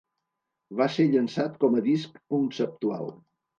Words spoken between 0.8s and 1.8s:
ser llançat com